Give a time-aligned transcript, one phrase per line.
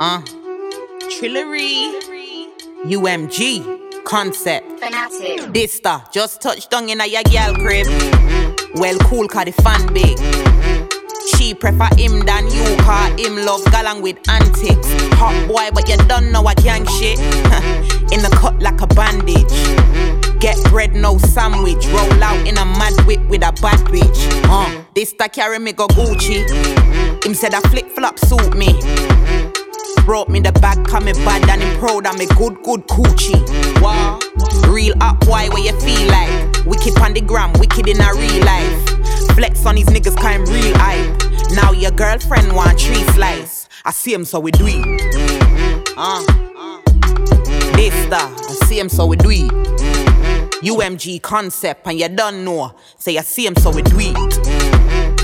[0.00, 0.20] Uh,
[1.10, 1.92] Trillary,
[2.84, 4.80] UMG, concept.
[4.80, 5.52] Fanatic.
[5.52, 7.86] This star just touched down in a your girl crib.
[7.86, 8.80] Mm-hmm.
[8.80, 10.16] Well, cool, cause the fan big.
[10.16, 11.36] Mm-hmm.
[11.36, 14.88] She prefer him than you, cause him love galang with antics.
[14.88, 15.12] Mm-hmm.
[15.14, 17.18] Hot boy, but you don't know a gang shit.
[18.12, 19.48] in the cut like a bandage.
[20.40, 21.86] Get bread, no sandwich.
[21.86, 24.42] Roll out in a mad whip with a bad bitch.
[24.44, 26.42] Uh, this that carry me go Gucci.
[27.24, 28.74] Him said a flip flop suit me.
[30.12, 33.80] Brought me the bag, coming bad and him proud of me good, good coochie.
[33.80, 34.18] Wow.
[34.68, 36.66] Real up boy, where you feel like?
[36.66, 39.34] Wicked on the gram, wicked in a real life.
[39.34, 41.52] Flex on these niggas, kind real hype.
[41.52, 43.70] Now your girlfriend want tree slice.
[43.86, 45.94] I see him, so we do it.
[45.96, 46.22] Uh.
[47.72, 49.50] This star, I see him, so we do it.
[50.62, 52.74] UMG concept, and you don't know.
[52.98, 55.21] Say I see him, so we do it.